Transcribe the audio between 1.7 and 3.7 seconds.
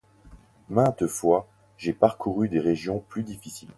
j’ai parcouru des régions plus difficiles.